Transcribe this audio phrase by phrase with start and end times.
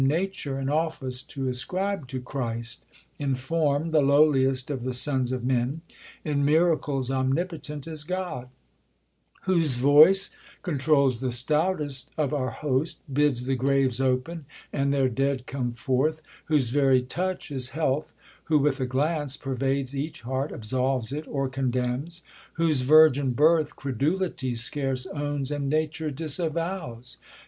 [0.03, 2.87] Nature, and office to ascribe to Christ;
[3.19, 5.81] In form the lowliest of the sons of men,
[6.25, 8.49] In miracles omnipotent as God;
[9.43, 10.31] Whose voice
[10.63, 14.45] controli^the stoutest of our host,.»^ 5' Bid) 210 THE COLUMBIAN ORATOR, Bids the graves open
[14.73, 18.07] and their dead come forth; Whose very touch is heakh;
[18.45, 22.23] who with a glance Pervades each heart, absolves it or condemns;
[22.53, 27.19] Whose virgin birth credulity scarce owns, And nature disavows.